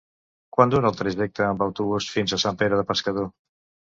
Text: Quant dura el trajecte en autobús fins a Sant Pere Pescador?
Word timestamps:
Quant 0.55 0.71
dura 0.73 0.89
el 0.89 0.95
trajecte 1.01 1.43
en 1.49 1.61
autobús 1.67 2.09
fins 2.15 2.33
a 2.33 2.39
Sant 2.45 2.57
Pere 2.63 2.83
Pescador? 2.93 3.29